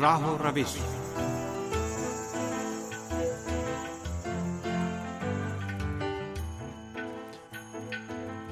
[0.00, 0.76] راہو روش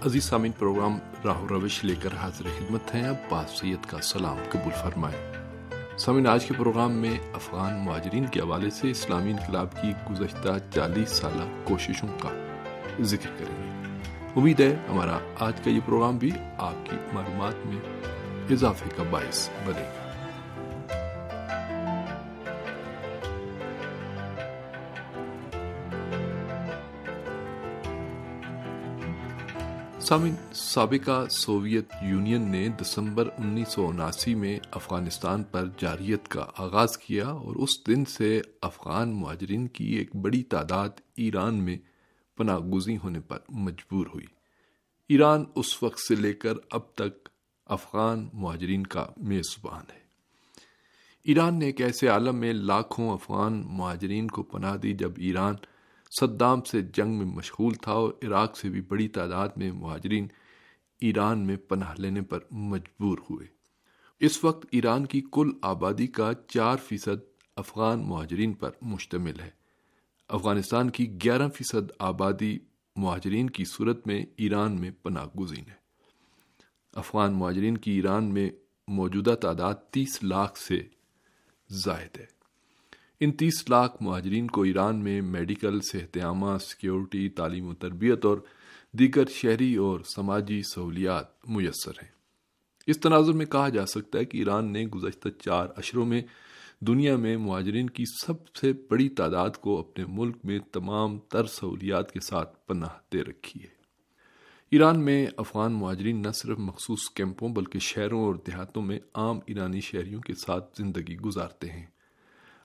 [0.07, 4.37] عزیز سامعین، پروگرام راہ روش لے کر حاضر خدمت ہیں۔ اب بات سید کا سلام
[4.51, 5.33] قبول فرمائے
[5.98, 11.09] سامعین، آج کے پروگرام میں افغان مہاجرین کے حوالے سے اسلامی انقلاب کی گزشتہ چالیس
[11.09, 12.29] سالہ کوششوں کا
[13.01, 13.70] ذکر کریں گے۔
[14.37, 17.80] امید ہے ہمارا آج کا یہ پروگرام بھی آپ کی معلومات میں
[18.51, 20.04] اضافے کا باعث بنے گا۔
[30.05, 36.99] سامن سابقہ سوویت یونین نے دسمبر انیس سو اناسی میں افغانستان پر جاریت کا آغاز
[36.99, 41.79] کیا اور اس دن سے افغان مہاجرین کی ایک بڑی تعداد ایران میں
[42.37, 44.27] پناہ گزی ہونے پر مجبور ہوئی۔
[45.09, 47.29] ایران اس وقت سے لے کر اب تک
[47.66, 50.01] افغان مہاجرین کا میزبان ہے۔
[51.24, 55.55] ایران نے ایک ایسے عالم میں لاکھوں افغان مہاجرین کو پناہ دی جب ایران
[56.20, 60.26] صدام سے جنگ میں مشغول تھا اور عراق سے بھی بڑی تعداد میں مہاجرین
[61.01, 63.46] ایران میں پناہ لینے پر مجبور ہوئے۔
[64.21, 69.50] اس وقت ایران کی کل آبادی کا چار فیصد افغان مہاجرین پر مشتمل ہے۔
[70.28, 72.59] افغانستان کی گیارہ فیصد آبادی
[72.97, 75.84] مہاجرین کی صورت میں ایران میں پناہ گزین ہے۔
[76.93, 78.50] افغان مہاجرین کی ایران میں
[78.88, 80.81] موجودہ تعداد تیس لاکھ سے
[81.69, 82.34] زائد ہے۔
[83.20, 88.38] ان تیس لاکھ مہاجرین کو ایران میں میڈیکل صحت عامہ سیکیورٹی، تعلیم و تربیت اور
[88.93, 92.10] دیگر شہری اور سماجی سہولیات میسر ہیں۔
[92.87, 96.22] اس تناظر میں کہا جا سکتا ہے کہ ایران نے گزشتہ چار اشروں میں
[96.81, 102.12] دنیا میں مہاجرین کی سب سے بڑی تعداد کو اپنے ملک میں تمام تر سہولیات
[102.12, 103.75] کے ساتھ پناہ دے رکھی ہے۔
[104.71, 109.81] ایران میں افغان مہاجرین نہ صرف مخصوص کیمپوں بلکہ شہروں اور دیہاتوں میں عام ایرانی
[109.81, 111.87] شہریوں کے ساتھ زندگی گزارتے ہیں۔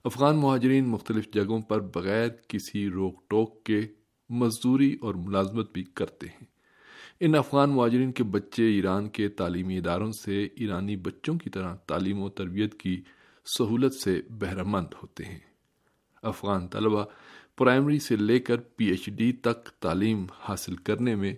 [0.03, 3.81] افغان مہاجرین مختلف جگہوں پر بغیر کسی روک ٹوک کے
[4.29, 6.45] مزدوری اور ملازمت بھی کرتے ہیں۔
[7.19, 12.21] ان افغان مہاجرین کے بچے ایران کے تعلیمی اداروں سے ایرانی بچوں کی طرح تعلیم
[12.21, 13.01] و تربیت کی
[13.57, 15.39] سہولت سے بہرمند ہوتے ہیں۔
[16.23, 17.05] افغان طلبہ
[17.57, 21.35] پرائمری سے لے کر پی ایچ ڈی تک تعلیم حاصل کرنے میں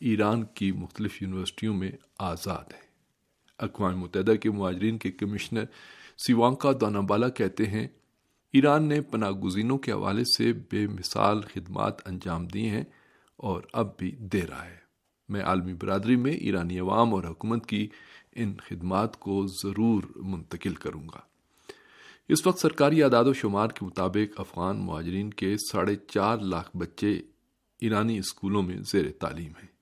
[0.00, 2.84] ایران کی مختلف یونیورسٹیوں میں آزاد ہیں۔
[3.58, 5.64] اقوام متحدہ کے مہاجرین کے کمشنر
[6.18, 7.88] سیوانکا دونابالا کہتے ہیں،
[8.52, 12.84] ایران نے پناہ گزینوں کے حوالے سے بے مثال خدمات انجام دی ہیں
[13.36, 14.84] اور اب بھی دے رہا ہے۔
[15.28, 17.88] میں عالمی برادری میں ایرانی عوام اور حکومت کی
[18.32, 21.20] ان خدمات کو ضرور منتقل کروں گا۔
[22.28, 27.22] اس وقت سرکاری اعداد و شمار کے مطابق افغان مہاجرین کے ساڑھے چار لاکھ بچے
[27.80, 29.73] ایرانی اسکولوں میں زیر تعلیم ہیں۔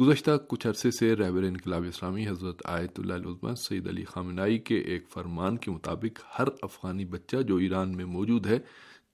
[0.00, 4.74] گزشتہ کچھ عرصے سے رہبر انقلاب اسلامی حضرت آیت اللہ علیہ سعید علی خامنائی کے
[4.74, 8.58] ایک فرمان کے مطابق ہر افغانی بچہ جو ایران میں موجود ہے،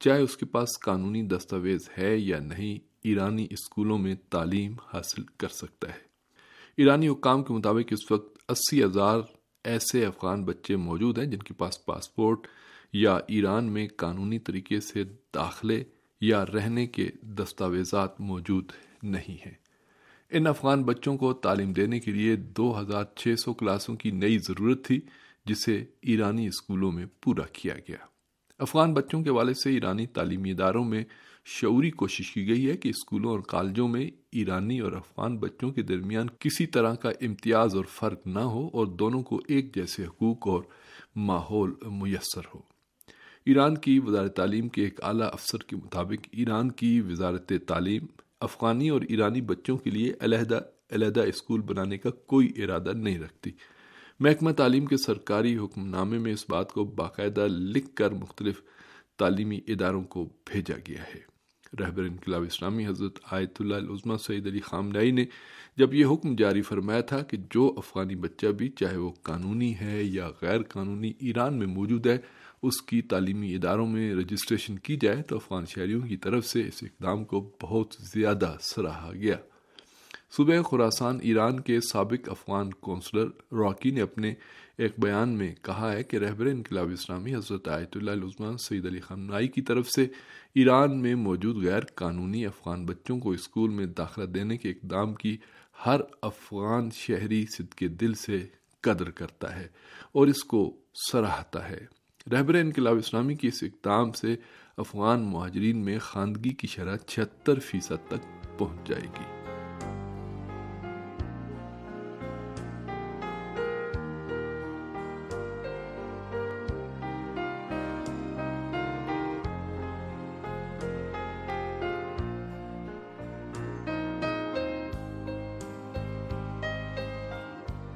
[0.00, 5.48] چاہے اس کے پاس قانونی دستاویز ہے یا نہیں، ایرانی اسکولوں میں تعلیم حاصل کر
[5.48, 5.98] سکتا ہے۔
[6.76, 9.20] ایرانی حکام کے مطابق اس وقت اسی ہزار
[9.64, 12.46] ایسے افغان بچے موجود ہیں جن کے پاس پاسپورٹ
[12.92, 15.84] یا ایران میں قانونی طریقے سے داخلے
[16.20, 18.72] یا رہنے کے دستاویزات موجود
[19.02, 19.63] نہیں ہیں۔
[20.36, 24.38] ان افغان بچوں کو تعلیم دینے کے لیے دو ہزار چھ سو کلاسوں کی نئی
[24.38, 25.00] ضرورت تھی،
[25.46, 27.96] جسے ایرانی اسکولوں میں پورا کیا گیا۔
[28.58, 31.04] افغان بچوں کے والے سے ایرانی تعلیمی اداروں میں
[31.44, 35.82] شعوری کوشش کی گئی ہے کہ اسکولوں اور کالجوں میں ایرانی اور افغان بچوں کے
[35.82, 40.48] درمیان کسی طرح کا امتیاز اور فرق نہ ہو اور دونوں کو ایک جیسے حقوق
[40.48, 40.62] اور
[41.16, 42.60] ماحول میسر ہو۔
[43.46, 48.06] ایران کی وزارت تعلیم کے ایک اعلیٰ افسر کے مطابق ایران کی وزارت تعلیم
[48.44, 50.60] افغانی اور ایرانی بچوں کے لیے علیحدہ
[50.90, 53.50] علیحدہ اسکول بنانے کا کوئی ارادہ نہیں رکھتی۔
[54.20, 58.62] محکمہ تعلیم کے سرکاری حکم نامے میں اس بات کو باقاعدہ لکھ کر مختلف
[59.18, 61.34] تعلیمی اداروں کو بھیجا گیا ہے۔
[61.80, 65.24] رہبر انقلاب اسلامی حضرت آیت اللہ العظمہ سعید علی خامنائی نے
[65.76, 70.02] جب یہ حکم جاری فرمایا تھا کہ جو افغانی بچہ بھی چاہے وہ قانونی ہے
[70.04, 72.18] یا غیر قانونی ایران میں موجود ہے
[72.66, 76.82] اس کی تعلیمی اداروں میں رجسٹریشن کی جائے تو افغان شہریوں کی طرف سے اس
[76.82, 79.36] اقدام کو بہت زیادہ سراہا گیا۔
[80.30, 84.34] صبح خوراسان ایران کے سابق افغان کونسلر راکی نے اپنے
[84.78, 89.00] ایک بیان میں کہا ہے کہ رہبر انقلاب اسلامی حضرت آیت اللہ عثمان سعید علی
[89.00, 90.06] خامنائی کی طرف سے
[90.54, 95.36] ایران میں موجود غیر قانونی افغان بچوں کو اسکول میں داخلہ دینے کے اقدام کی
[95.86, 98.46] ہر افغان شہری صد کے دل سے
[98.80, 99.68] قدر کرتا ہے
[100.12, 100.76] اور اس کو
[101.12, 104.36] سراہتا ہے۔ رہبر انقلاب اسلامی کی اس اقدام سے
[104.76, 109.43] افغان مہاجرین میں خواندگی کی شرح چھتر فیصد تک پہنچ جائے گی۔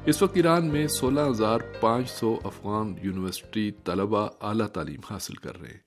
[0.08, 5.60] اس وقت ایران میں سولہ ہزار پانچ سو افغان یونیورسٹی طلبہ اعلیٰ تعلیم حاصل کر
[5.60, 5.78] رہے ہیں۔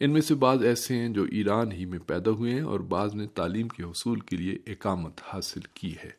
[0.00, 3.14] ان میں سے بعض ایسے ہیں جو ایران ہی میں پیدا ہوئے ہیں اور بعض
[3.14, 6.10] نے تعلیم کے حصول کے لیے اقامت حاصل کی ہے۔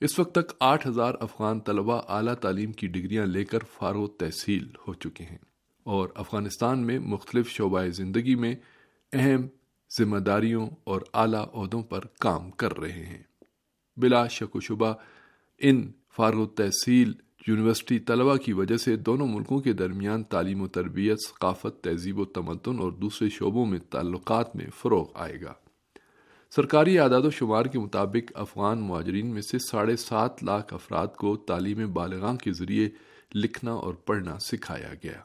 [0.00, 4.68] اس وقت تک آٹھ ہزار افغان طلبہ اعلیٰ تعلیم کی ڈگریاں لے کر فارغ تحصیل
[4.88, 5.38] ہو چکے ہیں
[5.84, 8.54] اور افغانستان میں مختلف شعبہ زندگی میں
[9.12, 9.46] اہم
[9.98, 13.22] ذمہ داریوں اور اعلیٰ عہدوں پر کام کر رہے ہیں۔
[13.96, 14.94] بلا شک و شبہ
[15.58, 17.12] ان فارغ تحصیل
[17.46, 22.24] یونیورسٹی طلبہ کی وجہ سے دونوں ملکوں کے درمیان تعلیم و تربیت، ثقافت، تہذیب و
[22.24, 25.52] تمدن اور دوسرے شعبوں میں تعلقات میں فروغ آئے گا۔
[26.56, 31.36] سرکاری اعداد و شمار کے مطابق افغان مہاجرین میں سے ساڑھے سات لاکھ افراد کو
[31.36, 32.88] تعلیم بالغاں کے ذریعے
[33.34, 35.20] لکھنا اور پڑھنا سکھایا گیا۔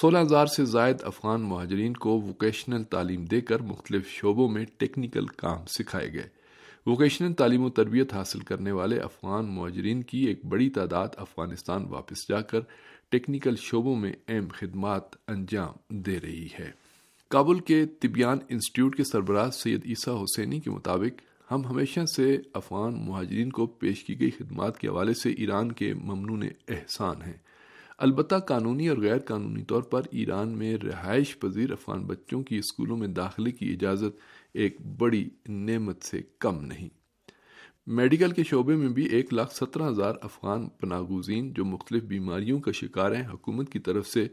[0.00, 5.26] سولہ ہزار سے زائد افغان مہاجرین کو ووکیشنل تعلیم دے کر مختلف شعبوں میں ٹیکنیکل
[5.26, 6.45] کام سکھائے گئے۔
[6.86, 12.28] ووکیشنل تعلیم و تربیت حاصل کرنے والے افغان معجرین کی ایک بڑی تعداد افغانستان واپس
[12.28, 12.58] جا کر
[13.08, 16.70] ٹیکنیکل شعبوں میں اہم خدمات انجام دے رہی ہے۔
[17.30, 21.20] کابل کے طبیان انسٹیٹیوٹ کے سربراہ سید عیسیٰ حسینی کے مطابق
[21.52, 25.94] ہم ہمیشہ سے افغان مہاجرین کو پیش کی گئی خدمات کے حوالے سے ایران کے
[25.94, 27.46] ممنون احسان ہیں۔
[27.98, 32.96] البتہ قانونی اور غیر قانونی طور پر ایران میں رہائش پذیر افغان بچوں کی اسکولوں
[32.96, 34.18] میں داخلے کی اجازت
[34.54, 36.88] ایک بڑی نعمت سے کم نہیں۔
[37.86, 42.72] میڈیکل کے شعبے میں بھی ایک لاکھ سترہ ہزار افغان پناگوزین جو مختلف بیماریوں کا
[42.72, 44.28] شکار ہیں، حکومت کی طرف سے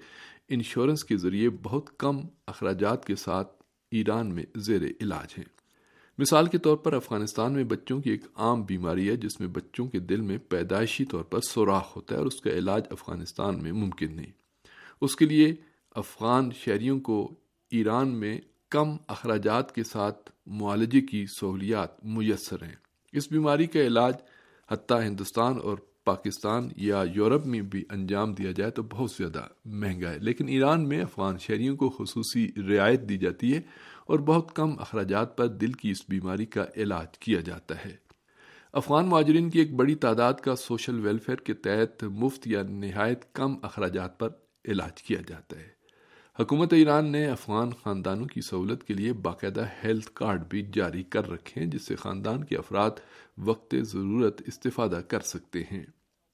[0.50, 5.46] انشورنس کے ذریعے بہت کم اخراجات کے ساتھ ایران میں زیر علاج ہیں۔
[6.18, 9.88] مثال کے طور پر افغانستان میں بچوں کی ایک عام بیماری ہے، جس میں بچوں
[9.88, 13.72] کے دل میں پیدائشی طور پر سوراخ ہوتا ہے اور اس کا علاج افغانستان میں
[13.72, 14.32] ممکن نہیں۔
[15.02, 15.56] اس کے لیے
[15.92, 17.36] افغان شہریوں کو
[17.72, 18.42] ایران میں
[18.74, 22.76] کم اخراجات کے ساتھ معالجے کی سہولیات میسر ہیں۔
[23.12, 24.14] اس بیماری کا علاج
[24.72, 30.12] حتیٰ ہندوستان اور پاکستان یا یورپ میں بھی انجام دیا جائے تو بہت زیادہ مہنگا
[30.12, 33.62] ہے۔ لیکن ایران میں افغان شہریوں کو خصوصی رعایت دی جاتی ہے
[34.06, 37.96] اور بہت کم اخراجات پر دل کی اس بیماری کا علاج کیا جاتا ہے۔
[38.74, 43.56] افغان مہاجرین کی ایک بڑی تعداد کا سوشل ویلفیئر کے تحت مفت یا نہایت کم
[43.62, 44.30] اخراجات پر
[44.68, 45.83] علاج کیا جاتا ہے۔
[46.40, 51.30] حکومت ایران نے افغان خاندانوں کی سہولت کے لیے باقاعدہ ہیلتھ کارڈ بھی جاری کر
[51.30, 52.92] رکھے ہیں، جس سے خاندان کے افراد
[53.38, 55.84] وقت ضرورت استفادہ کر سکتے ہیں۔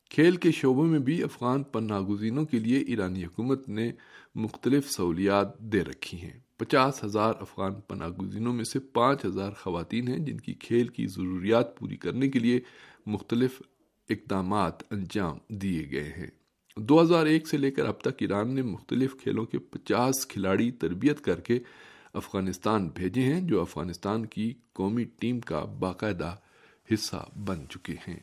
[0.09, 3.91] کھیل کے شعبوں میں بھی افغان پناہ گزینوں کے لیے ایرانی حکومت نے
[4.35, 10.07] مختلف سہولیات دے رکھی ہیں۔ پچاس ہزار افغان پناہ گزینوں میں سے پانچ ہزار خواتین
[10.07, 12.59] ہیں، جن کی کھیل کی ضروریات پوری کرنے کے لیے
[13.05, 13.61] مختلف
[14.09, 16.38] اقدامات انجام دیے گئے ہیں۔
[16.79, 20.71] دو ہزار ایک سے لے کر اب تک ایران نے مختلف کھیلوں کے پچاس کھلاڑی
[20.71, 21.59] تربیت کر کے
[22.13, 26.35] افغانستان بھیجے ہیں، جو افغانستان کی قومی ٹیم کا باقاعدہ
[26.93, 28.19] حصہ بن چکے ہیں۔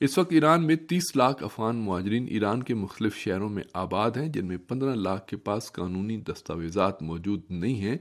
[0.00, 4.28] اس وقت ایران میں تیس لاکھ افغان مہاجرین ایران کے مختلف شہروں میں آباد ہیں،
[4.28, 7.98] جن میں پندرہ لاکھ کے پاس قانونی دستاویزات موجود نہیں ہیں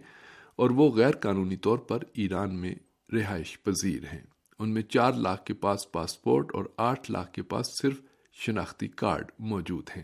[0.55, 2.75] اور وہ غیر قانونی طور پر ایران میں
[3.13, 4.21] رہائش پذیر ہیں۔
[4.59, 8.01] ان میں چار لاکھ کے پاس پاسپورٹ اور آٹھ لاکھ کے پاس صرف
[8.35, 10.03] شناختی کارڈ موجود ہیں۔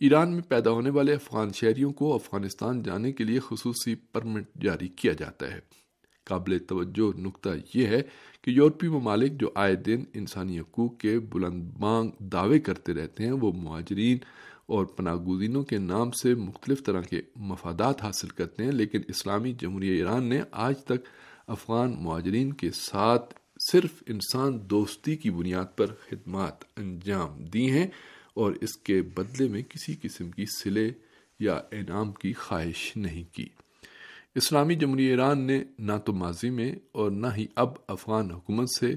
[0.00, 4.88] ایران میں پیدا ہونے والے افغان شہریوں کو افغانستان جانے کے لیے خصوصی پرمٹ جاری
[4.88, 5.60] کیا جاتا ہے۔
[6.24, 8.02] قابل توجہ نقطہ یہ ہے
[8.42, 13.32] کہ یورپی ممالک جو آئے دن انسانی حقوق کے بلند بانگ دعوے کرتے رہتے ہیں،
[13.32, 14.18] وہ مہاجرین
[14.66, 19.52] اور پناہ گزینوں کے نام سے مختلف طرح کے مفادات حاصل کرتے ہیں، لیکن اسلامی
[19.52, 21.06] جمہوریہ ایران نے آج تک
[21.46, 23.34] افغان مہاجرین کے ساتھ
[23.70, 27.86] صرف انسان دوستی کی بنیاد پر خدمات انجام دی ہیں
[28.34, 30.90] اور اس کے بدلے میں کسی قسم کی سلے
[31.40, 33.46] یا انعام کی خواہش نہیں کی۔
[34.34, 38.94] اسلامی جمہوری ایران نے نہ تو ماضی میں اور نہ ہی اب افغان حکومت سے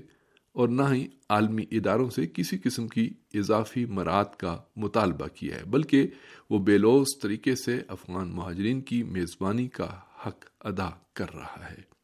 [0.51, 5.63] اور نہ ہی عالمی اداروں سے کسی قسم کی اضافی مراد کا مطالبہ کیا ہے،
[5.63, 6.07] بلکہ
[6.49, 11.94] وہ بے لوز طریقے سے افغان مہاجرین کی میزبانی کا حق ادا کر رہا ہے۔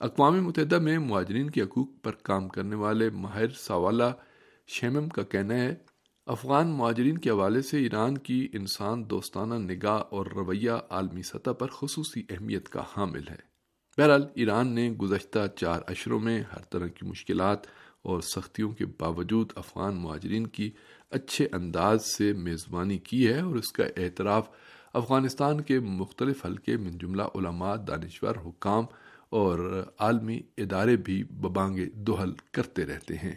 [0.00, 4.10] اقوام متحدہ میں مہاجرین کے حقوق پر کام کرنے والے ماہر سوالہ
[4.66, 5.74] شیمم کا کہنا ہے،
[6.26, 11.66] افغان مہاجرین کے حوالے سے ایران کی انسان دوستانہ نگاہ اور رویہ عالمی سطح پر
[11.66, 13.36] خصوصی اہمیت کا حامل ہے۔
[13.98, 17.66] بہرحال، ایران نے گزشتہ چار اشروں میں ہر طرح کی مشکلات
[18.02, 20.70] اور سختیوں کے باوجود افغان مہاجرین کی
[21.10, 24.48] اچھے انداز سے میزبانی کی ہے اور اس کا اعتراف
[24.92, 28.84] افغانستان کے مختلف حلقے من جملہ علماء، دانشور، حکام
[29.34, 33.34] اور عالمی ادارے بھی ببانگ دوہل کرتے رہتے ہیں۔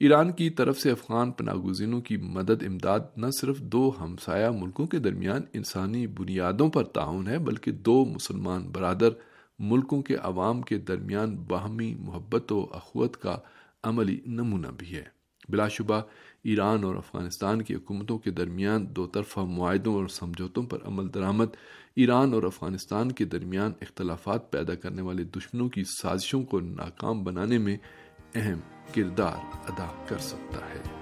[0.00, 4.86] ایران کی طرف سے افغان پناہ گزینوں کی مدد امداد نہ صرف دو ہمسایہ ملکوں
[4.86, 9.08] کے درمیان انسانی بنیادوں پر تعاون ہے، بلکہ دو مسلمان برادر
[9.58, 13.38] ملکوں کے عوام کے درمیان باہمی محبت و اخوت کا
[13.82, 15.19] عملی نمونہ بھی ہے۔
[15.50, 16.00] بلا شبہ
[16.42, 21.56] ایران اور افغانستان کی حکومتوں کے درمیان دو طرفہ معاہدوں اور سمجھوتوں پر عمل درآمد،
[21.96, 27.58] ایران اور افغانستان کے درمیان اختلافات پیدا کرنے والے دشمنوں کی سازشوں کو ناکام بنانے
[27.58, 27.76] میں
[28.34, 28.58] اہم
[28.94, 29.36] کردار
[29.68, 30.99] ادا کر سکتا ہے۔